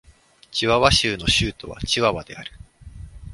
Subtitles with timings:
[0.51, 2.51] チワワ州の州都はチワワである